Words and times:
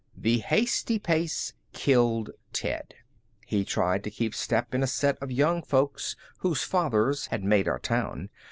The 0.17 0.39
hasty 0.39 0.97
pace 0.97 1.53
killed 1.73 2.31
Ted. 2.53 2.95
He 3.45 3.63
tried 3.63 4.03
to 4.03 4.09
keep 4.09 4.33
step 4.33 4.73
in 4.73 4.81
a 4.81 4.87
set 4.87 5.15
of 5.21 5.29
young 5.31 5.61
folks 5.61 6.15
whose 6.39 6.63
fathers 6.63 7.27
had 7.27 7.43
made 7.43 7.67
our 7.67 7.77
town. 7.77 8.31